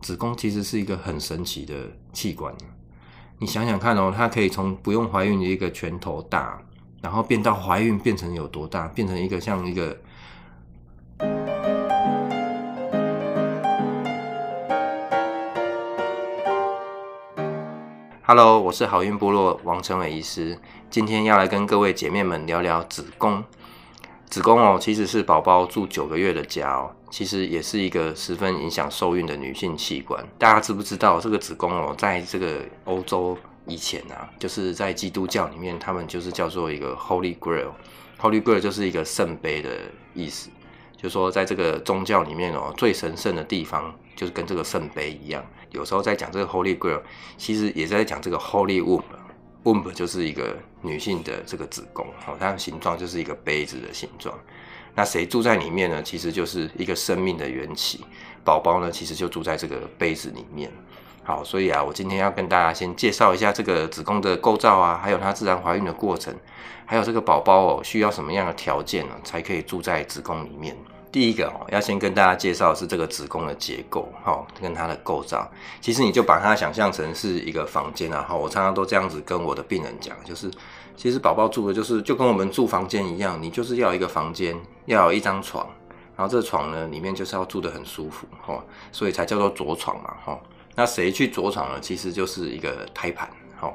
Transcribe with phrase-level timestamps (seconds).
[0.00, 1.74] 子宫其实是一个很神奇的
[2.12, 2.54] 器官。
[3.38, 6.62] 你想想看哦，它可以从不用怀孕的一个拳头大，
[7.02, 9.96] 然后变到怀孕变成有多大，变成一个像一个。
[18.22, 23.42] Hello，我是好运部落王成伟医师，今天要来跟各位姐妹们聊聊子宫。
[24.26, 30.24] 子宫哦，其实是宝宝住九个月的家哦，其实也是一个十分影响受孕的女性器官。
[30.38, 39.70] 大家知不知道这个子宫哦，在这个欧洲以前啊，就是在基督教里面，他们就是叫做一个 Holy Grail，Holy Grail 就是一个圣杯的
[40.14, 40.50] 意思，
[40.96, 45.44] 就是说在这个宗教里面哦，最神圣的地方就是跟这个圣杯一样。
[45.70, 47.02] 有时候在讲这个 Holy Grail，
[47.36, 49.02] 其实也在讲这个 Holy Womb。
[49.64, 54.38] womb 就是一个女性的这个子宫，哦，它的形状就是一个杯子的形状。
[54.98, 56.02] 那谁住在里面呢？
[56.02, 58.04] 其实就是一个生命的缘起，
[58.44, 60.68] 宝宝呢，其实就住在这个杯子里面。
[61.22, 66.34] 好，所以啊，我今天要跟大家先介绍一下这个子宫的构造啊，还有它自然怀孕的过程，
[66.84, 70.76] 还有这个宝宝哦需要什么样的条件呢，才可以住在子宫里面。
[71.10, 75.50] 第一个哦，要先跟大家介绍的是这个子宫的结构，哈，跟它的构造。
[75.80, 80.50] 其实你就把它想象成是一个房间啊，哈，我常常都这样子跟我的病人讲，就是
[80.96, 85.66] 其实宝宝住的就是就跟我们住房间一样，你就是要一个房间，要有一张床，
[86.14, 88.62] 然后这床呢里面就是要住得很舒服，哈，
[88.92, 90.38] 所以才叫做着床嘛，哈。
[90.74, 91.80] 那谁去着床呢？
[91.80, 93.28] 其实就是一个胎盘，
[93.58, 93.72] 哈。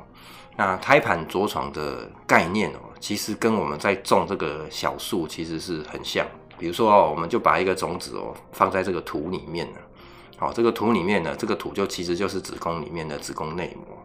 [0.55, 6.25] 那胎盘着床的概念哦，其实跟我们在种这个小树其实是很像。
[6.57, 9.79] 比如说哦，我们就把一个种子哦放在这个土里面呢，
[10.37, 13.97] 好，这个土里面呢，这个土就其实就是子宫里面的子宫内膜，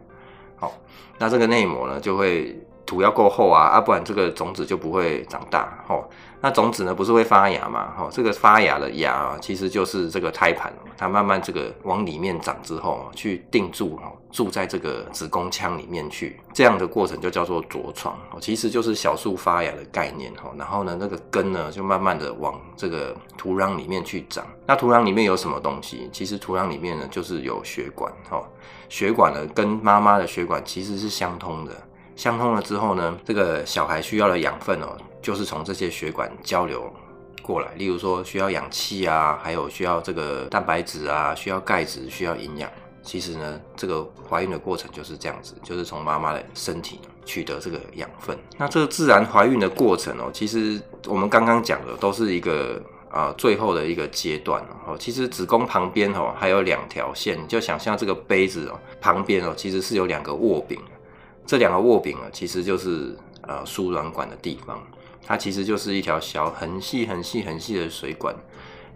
[0.55, 0.73] 好，
[1.17, 6.09] 那这个内膜呢就会土要够厚啊，啊不然这个种子就不会长大，吼。
[6.41, 7.91] 那种子呢，不是会发芽吗？
[7.97, 13.99] 哈，这个发芽的芽啊，其实就是这个胎盘，它慢慢这个往里面长之后，去定住，
[14.31, 20.49] 住在这个子宫腔里面去，这样的过程就叫做着床，哦其实就是小树发芽的概念，哈。
[20.57, 24.45] 然后呢，那个根呢，就慢慢的往这个土壤里面去长。
[24.65, 26.09] 那土壤里面有什么东西？
[26.13, 28.41] 其实土壤里面呢，就是有血管，哈。
[28.87, 31.73] 血管呢，跟妈妈的血管其实是相通的。
[32.19, 36.91] 相通了之后呢，这个小孩需要的养分哦，就是从这些血管交流
[37.41, 37.69] 过来。
[37.75, 42.69] 例如说需要氧气啊，还有需要这个蛋白质啊，需要钙质，需要营养。
[43.01, 48.37] 其实呢，这个怀孕的过程就是这样子，就是从妈妈的身体取得这个养分。
[48.57, 54.97] 那这个自然怀孕的过程哦，其实我们刚刚讲的都是一个啊最后的一个阶段哦。
[54.99, 60.77] 其实子宫旁边哦还有两条线，你就想象这个杯子哦旁边哦其实是有两个握柄。
[61.49, 64.79] 这两个握柄啊，其实就是呃输卵管的地方，
[65.25, 68.35] 它其实就是一条小很细很细很细的水管。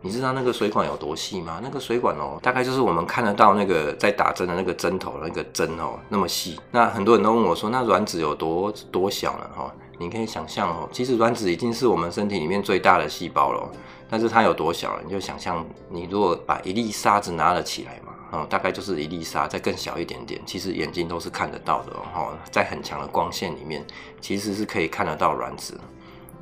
[0.02, 1.60] 你知道那个水管有多细吗？
[1.64, 6.60] 那个水管哦，大概就是我们看得到那个在打针的那个针头那个针哦，那么细。
[6.70, 9.50] 那很多人都问我说，那卵子有多多小呢？
[9.56, 13.68] 哈，你可以想象哦，其实卵子已经是我们身体里面最大的细胞了，
[14.08, 14.96] 但是它有多小？
[15.04, 18.13] 你就想象，你如果把一粒沙子拿了起来嘛。
[18.34, 22.36] 哦，大概就是一粒沙，再更小一点点，其实眼睛都是看得到的哦。
[22.52, 23.86] 在很强的光线里面，
[24.20, 25.80] 其实是可以看得到卵子。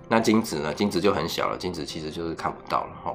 [0.07, 0.73] 那精子呢？
[0.73, 3.13] 精子就很小了，精子其实就是看不到了哈。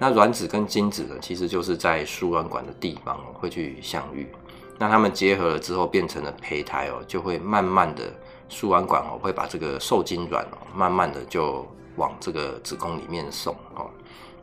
[0.00, 4.28] 那卵子跟精子呢，其实就是在输卵管的地方会去相遇。
[4.76, 8.12] 那它们结合了之后，变成了胚胎哦，就会慢慢的
[8.48, 13.88] 输卵管哦，会把这个受精卵哦，慢慢的就往这个子宫里面送哦。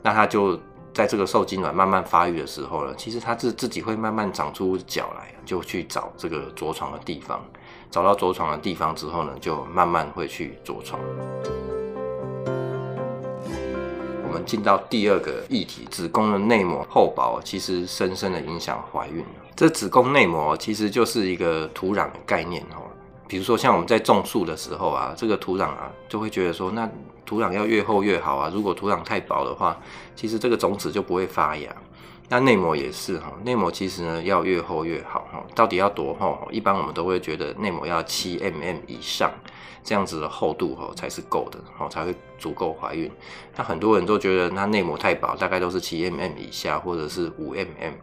[0.01, 0.57] 那它就。
[0.97, 7.39] 在这个受精卵慢慢发育的时候呢，其实它自自己会慢慢长出脚来，就去找这个着床的地方。
[7.91, 10.99] 找到着床的地方之后呢，就慢慢会去着床。
[14.23, 19.23] 我们进到第二个议题，子宫的内膜厚薄其实深深的影响怀孕。
[19.55, 22.86] 这子宫内膜其实就是一个土壤的概念哦。
[23.27, 26.89] 比如说，像我们在种树的时候啊，这个土壤啊，就会觉得说，那
[27.25, 28.49] 土壤要越厚越好啊。
[28.53, 29.77] 如果土壤太薄的话，
[30.15, 31.69] 其实这个种子就不会发芽。
[32.29, 35.43] 那内膜也是哈，内膜其实呢要越厚越好哈。
[35.55, 36.47] 到底要多厚？
[36.51, 39.31] 一般我们都会觉得内膜要七 mm 以上，
[39.83, 43.11] 这样子的厚度哈才是够的，哦才会足够怀孕。
[43.55, 47.93] 那很多人都觉得那内膜太薄，大概都是七 mm 以下或者是五 mm。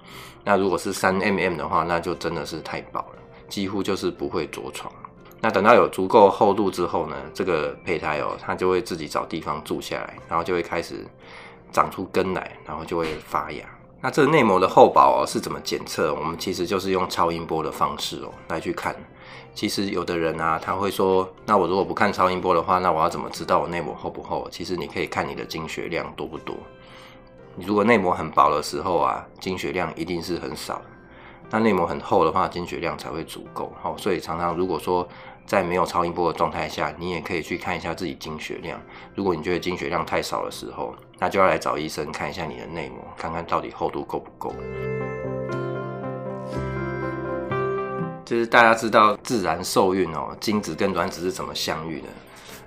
[0.43, 4.91] 那如果是三 mm 的话，那就真的是太薄了，几乎就是不会着床。
[5.45, 11.07] 那等到有足够厚度之后呢，这个胚胎哦，它就会自己找地方住下来，然后就会开始
[11.71, 13.63] 长出根来，然后就会发芽。
[14.01, 16.15] 那这个内膜的厚薄哦是怎么检测？
[16.15, 18.97] 我们其实就是用超音波的方式哦来去看。
[19.55, 24.49] 其实有的人啊，他会说，那我如果不看超音波的话，那我要怎么知道我内膜厚不厚？
[24.51, 26.57] 其实你可以看你的经血量多不多。
[27.55, 30.81] 你如果内膜很薄的时候啊，经血量一定是很少。
[31.51, 33.71] 那内膜很厚的话，经血量才会足够。
[33.81, 35.07] 好，所以常常如果说
[35.47, 38.81] 在没有超音波的状态下，你也可以去看一下自己经血量。
[39.15, 44.55] 如果你觉得经血量太少的时候，那就要来找医生看一下你的内膜，看看到底厚度够不够。
[48.25, 52.09] 就是大家知道自然受孕哦，精子跟卵子是怎么相遇的？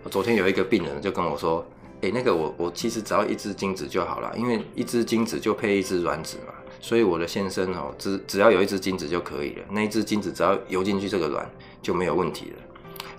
[0.04, 1.66] 我昨天有一个病人就跟我说，
[2.02, 6.54] 诶，那个我我其实只要一只精子就好了，因为一只精子就配一只卵子嘛。
[6.80, 11.50] 所以我的先生哦，只只要有一只精子就可以了，那一只精子只要游进去这个卵
[11.82, 12.58] 就没有问题了。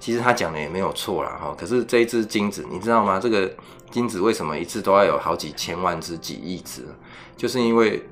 [0.01, 3.19] 其实他讲的也没有错啦哈，可是这一只精子你知道吗？
[3.19, 3.51] 这个
[3.91, 6.83] 精子为什么一次都要有好几千万只、几亿只？
[7.37, 8.03] 就是因为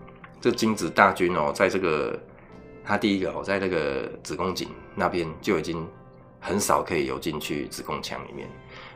[0.41, 2.19] 这精子大军哦，在这个
[2.85, 5.87] 他第一个哦，在那个子宫颈那边就已经
[6.41, 8.49] 很少可以游进去子宫腔里面。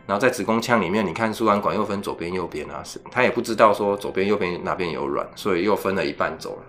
[0.07, 6.63] 然后在子宫腔里面，你看输卵管又分左边右边啊，是他也不知道说左边右边哪边有卵，所以又分了一半走了。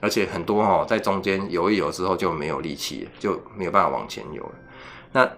[0.00, 4.52] 而且很多、哦，在中间游一游之后就没有力气，就没有办法往前游了。
[5.10, 5.28] 那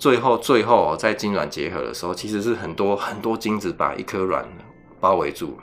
[0.00, 4.42] 最后最后、在精卵结合的时候，其实是很多很多精子把一颗卵
[4.98, 5.58] 包围住，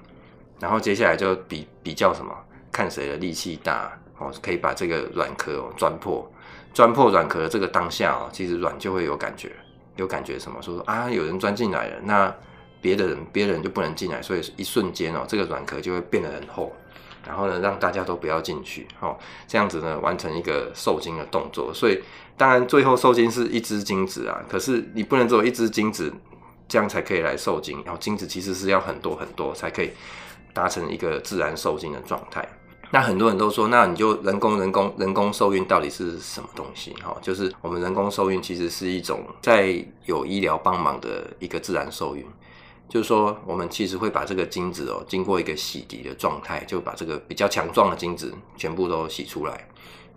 [0.59, 2.31] 然后接下来就比比较什么，
[2.71, 6.31] 看谁的力气大哦，可以把这个卵壳钻破，
[6.71, 9.51] 钻破卵壳的这个当下哦，其实卵就会有感觉。
[9.95, 10.61] 有感觉什么？
[10.61, 12.31] 说说啊，有人钻进来了，那
[12.79, 16.71] 别的人别人就不能进来，所以一瞬间哦，这个卵壳就会变得很厚，
[17.25, 19.17] 然后呢，让大家都不要进去，哦，
[19.47, 21.73] 这样子呢，完成一个受精的动作。
[21.73, 21.99] 所以
[22.37, 26.13] 当然最后受精是一只精子啊，可是你不能只有一只精子，
[26.67, 27.81] 这样才可以来受精。
[27.83, 29.89] 然后精子其实是要很多很多才可以
[30.53, 32.47] 达成一个自然受精的状态。
[32.89, 36.93] 那很多人都说，那你就人工、人工、人工受孕到底是什么东西？
[37.03, 42.25] 哈，就是我们人工受孕其实是一种在有医疗帮忙的一个自然受孕，
[42.87, 49.67] 就是说我们其实会把这个精子哦，经过一个洗涤的状态，就把这个比较强壮的精子全部都洗出来，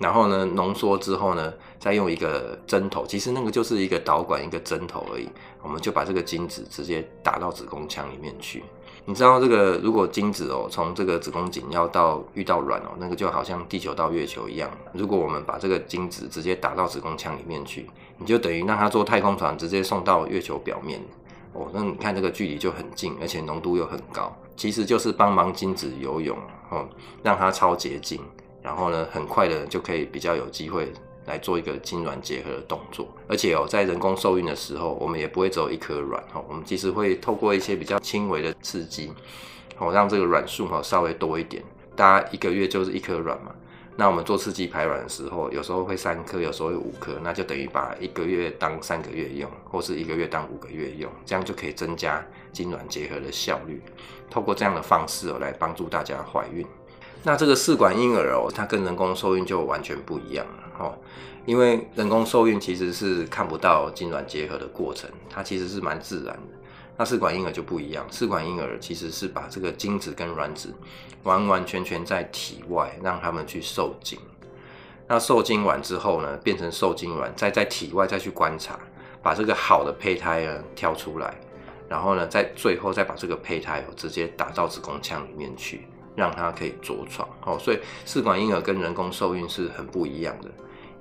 [0.01, 5.29] 然后呢，浓缩之后呢，再用一个针头，其实那个就是一个导管、一个针头而已，
[5.63, 8.65] 我们就把这个精子直接打到子宫腔里面去。
[9.05, 14.71] 你知道这个，如果精子哦，从这个子宫颈要到遇到卵哦，那个就好像地球到月球一样。
[14.95, 17.87] 如果我们把这个精子直接打到子宫腔里面去，
[18.17, 20.99] 你就等于让它坐太空船直接送到月球表面
[21.53, 21.69] 哦。
[21.75, 26.39] 那你看这个距离就很近，而且浓度又很高，其实就是帮忙精子游泳
[26.71, 26.87] 哦，
[27.23, 28.21] 让它超洁净，
[28.63, 30.93] 然后呢，很快的就可以比较有机会。
[31.27, 39.13] 来做一个精卵结合的动作，而且哦，在人工受孕的时候，我们也不会只有一颗卵哦，我们其实会透过一些比较轻微的刺激，
[39.79, 41.63] 哦，让这个卵数哈稍微多一点。
[41.95, 43.55] 大家一个月就是一颗卵嘛，
[43.97, 53.81] 那我们做刺激排卵的时候，有时候会三颗，有时候会五颗，那就等于把一个月当三个月用，或是一个月当五个月用，这样就可以增加精卵结合的效率。
[54.29, 56.67] 透过这样的方式哦，来帮助大家怀孕。
[57.23, 60.99] 那这个试管婴儿哦，它跟人工受孕就完全不一样了哦，
[61.45, 66.57] 因为人工受孕其实是看不到精卵结合的过程，它其实是蛮自然的。
[66.97, 70.73] 那试管婴儿就不一样，试管婴儿其实是把这个精子跟卵子
[71.23, 74.19] 完完全全在体外让他们去受精。
[75.07, 78.79] 那受精完之后呢，变成受精卵，再在体外再去观察，
[79.23, 81.35] 把这个好的胚胎呢挑出来，
[81.89, 85.87] 然后呢，在最后再把这个胚胎哦直接打到子宫腔里面去。
[86.15, 90.51] 让它可以着床哦，所以试管婴儿跟人工受孕是很不一样的。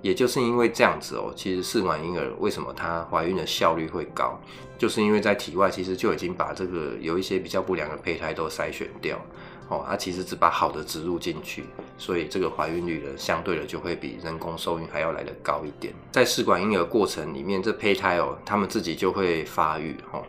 [0.02, 4.40] 也就是因为这样子哦，其实试管婴儿为什么它怀孕的效率会高，
[4.78, 9.20] 就是因为在体外其实就已经把这个有一些比较不良的胚胎都筛选掉
[9.68, 11.66] 哦，它其实只把好的植入进去，
[11.98, 15.94] 所以这个怀孕率呢，相对的就会比人工受孕还要来得高一点。
[16.12, 20.24] 在试管婴儿过程里面，这胚胎哦，它们自己就会发育哦。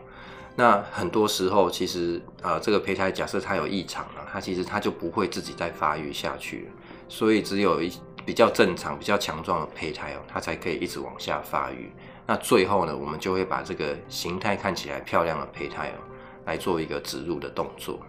[0.55, 6.71] 那很多时候，其实啊、呃，这个胚胎假设它有异常了，它其实它就不会自己再发育下去了，
[7.07, 7.91] 所以只有一
[8.25, 11.91] 比较正常、比较强壮的胚胎哦，它才可以一直往下发育。
[12.27, 15.97] 那最后呢，我们就会把这个形态看起来漂亮的胚胎哦，
[16.45, 17.99] 来做一个植入的动作。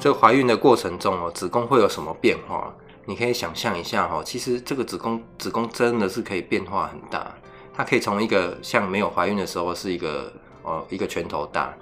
[0.00, 2.74] 这怀孕的过程中哦，子宫会有什么变化？
[3.06, 7.34] 你可以想象一下哈，其实这个子宫子宫真的是可以变化很大，
[7.74, 10.32] 它可以从一个像没有怀孕的时候是一个
[10.62, 11.74] 哦一个拳头大，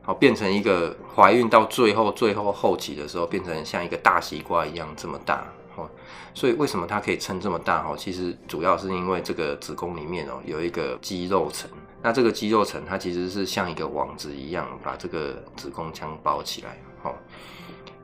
[0.00, 5.88] 好变成一个怀孕到最后最后后期的时候变成像一个大西瓜一样这么大哦。
[6.32, 7.94] 所以为什么它可以撑这么大哈？
[7.96, 17.12] 其实主要是因为这个子宫里面哦有一个肌肉层，那这个肌肉层它其实是像一个网子一样把这个子宫腔包起来哦。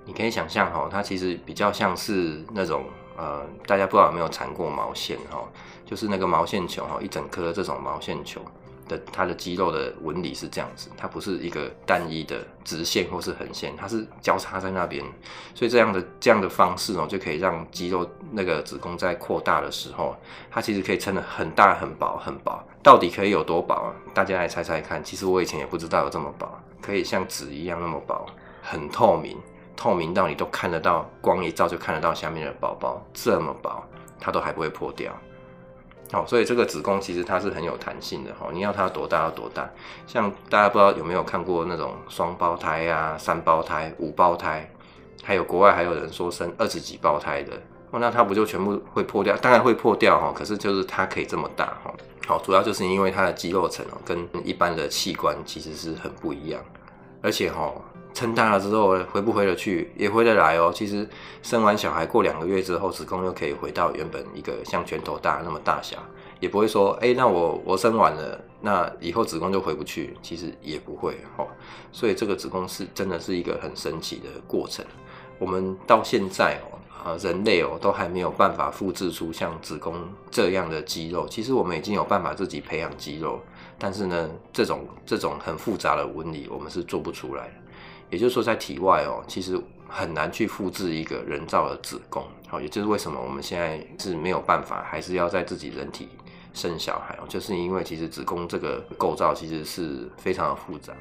[0.09, 5.47] 你可以想象哈，它其实比较像是那种呃，大家不知道有没有缠过毛线哈，
[5.85, 8.41] 就是那个毛线球哈，一整颗这种毛线球，
[8.89, 15.05] 的它的肌肉的纹理是这样子，它不是一个单一的直线或是横线，它是交叉在那边，
[15.55, 20.17] 所以这样的这样的方式哦，就可以让肌肉那个子宫在扩大的时候，
[20.51, 23.93] 它其实可以撑得很大很薄很薄，到底可以有多薄？
[24.15, 25.05] 大家来猜猜看。
[25.05, 26.49] 其实我以前也不知道有这么薄，
[26.81, 28.25] 可以像纸一样那么薄，
[28.63, 29.37] 很透明，
[29.79, 33.81] 透明到你都看得到，光一照就看得到下面的宝宝，这么薄，
[34.19, 35.13] 它都还不会破掉。
[36.11, 39.71] 好，所以这个子宫其实它是很有弹性的哈，你要它多大要多大。
[40.05, 44.69] 像大家不知道有没有看过那种双胞胎、啊、三胞胎、五胞胎，
[45.23, 47.53] 还有国外还有人说生二十几胞胎的，
[47.93, 49.37] 那它不就全部会破掉？
[49.37, 51.95] 当然会破掉哈，可是就是它可以这么大哈。
[52.27, 56.61] 好，主要就是因为它的肌肉层哦，跟一般的器官其实是很不一样，
[57.23, 57.73] 而且哈。
[58.15, 59.93] 撑大了之后回不回得去？
[59.97, 60.73] 也回得来哦。
[60.75, 61.09] 其实
[61.43, 65.97] 生完小孩过两个月之后，子宫又可以回到原本一个像拳头大那么大小，
[66.41, 70.17] 也不会说，哎、那我我生完了，那以后子宫就回不去。
[70.21, 71.47] 其实也不会哦。
[71.93, 74.85] 所以这个子宫是真的是一个很神奇的过程。
[75.39, 79.95] 我们到现在哦，啊，人类哦都还没有办法复制出像子宫
[80.31, 81.29] 这样的肌肉。
[81.29, 83.41] 其实我们已经有办法自己培养肌肉，
[83.79, 87.53] 但是呢，这种这种很复杂的纹理，我们是做不出来的。
[88.11, 92.25] 也就是说，在体外哦，其实很难去复制一个人造的子宫。
[92.47, 96.09] 好，也就是为什么我们现在是没有办法，还是要在自己人体
[96.55, 100.95] 生小孩哦，就是因为其实子宫这个构造其实是非常的复杂。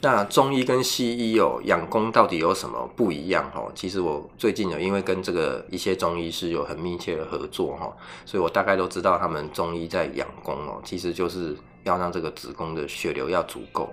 [0.00, 3.70] 那中医跟西医哦，养功到底有什么不一样哦？
[3.74, 7.92] 其实我最近有因为跟这个一些中医师有很密切的合作哈，
[8.24, 11.56] 所以我大概都知道他们中医在养功哦，其实就是
[11.88, 13.92] 要让这个子宫的血流要足够。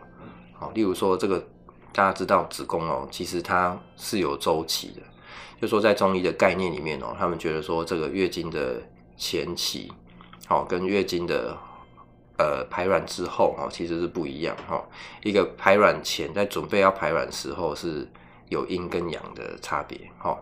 [0.53, 1.39] 好，例如说这个
[1.91, 5.01] 大家知道子宫哦，其实它是有周期的，
[5.59, 8.81] 就说在中医的概念里面哦，他们觉得说这个月经的
[9.17, 9.91] 前期，
[10.45, 11.57] 好跟月经的。
[12.37, 14.83] 呃，排卵之后哈，其实是不一样哈。
[15.23, 18.05] 一个排卵前，在准备要排卵时候是
[18.49, 20.37] 有阴跟阳的差别哈。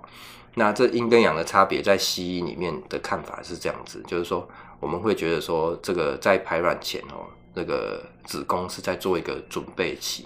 [0.56, 10.26] 那这阴跟阳的差别，在西医里面的看法是这样子，就是说我们会觉得说，这个在排卵前哦，那个子宫是在做一个准备期。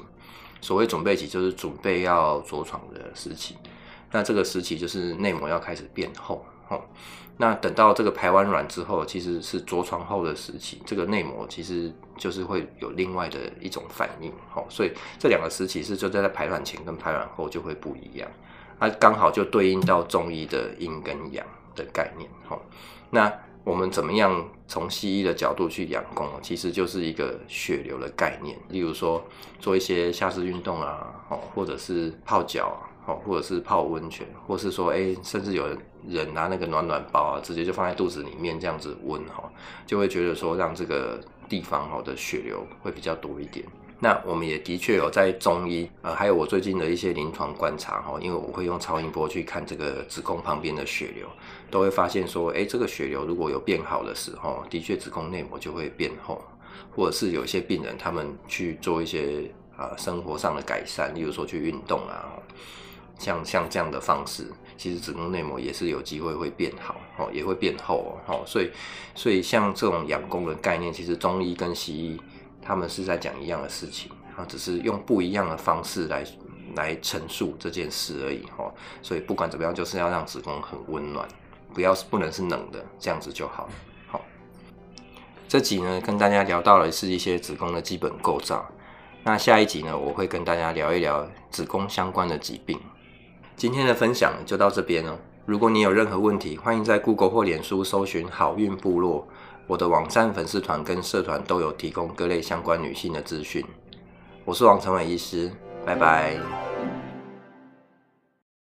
[0.60, 3.56] 所谓准备期，就是准备要着床的时期。
[4.12, 6.82] 那这个时期就是内膜要开始变厚哈。
[7.40, 18.28] 那等到这个排完卵之后，其实是着床后的时期，这个内膜其实就是会有另外的一种反应，吼，所以这两个时期是就在排卵前跟排卵后就会不一样，
[18.80, 22.60] 那刚好就对应到中医的阴跟阳的概念，吼。
[23.12, 23.32] 那
[23.68, 26.26] 我们怎么样从西医的角度去养功？
[26.42, 29.22] 其实就是一个血流的概念，例如说
[29.60, 32.96] 做一些下肢运动啊，哦，或者是泡脚啊。
[33.08, 35.66] 哦或者是泡温泉，或是说，哎，甚至有
[36.10, 39.50] 人拿那个暖暖包啊，直接就放在肚子里面这样子温哈，
[39.86, 43.66] 就会觉得说让这个地方哈的血流会比较多一点。
[44.00, 51.28] 那我们也的确有在中医，呃，还有我最近的一些临床观察哈，因为我会用超音波去看这个子宫旁边的血流，
[51.72, 56.44] 都会发现说，哎，这个血流如果有变好的时候，的确子宫内膜就会变厚，
[56.96, 62.38] 或者是有一些病人他们去做一些啊、生活上的改善，例如说去运动啊。
[63.20, 64.46] 像像这样的方式，
[64.78, 68.44] 其实子宫内膜也是有机会会变好哦，也会变厚哦。
[68.46, 68.70] 所以
[69.16, 72.22] 所以像这种养功的概念，其实中医跟西医
[72.68, 76.26] 他们是在讲一样的事情啊，只是用不一样的方式来
[76.76, 78.74] 来陈述这件事而已哦。
[79.02, 81.26] 所以不管怎么样，就是要让子宫很温暖，
[81.74, 83.70] 不要是不能是冷的，这样子就好。
[84.08, 84.22] 好，
[85.48, 88.70] 这集呢跟大家聊到了是一些子宫的基本构造，
[89.24, 92.78] 那下一集呢我会跟大家聊一聊子宫相关的疾病。
[93.56, 95.18] 今天的分享就到这边了。
[95.46, 99.26] 如果你有任何问题，欢迎在 Google 或脸书搜寻“好运部落”。
[99.68, 103.64] 我的网站、粉丝团跟社团都有提供各类相关女性的资讯。
[104.46, 105.52] 我是王成伟医师，
[105.86, 106.67] 拜拜。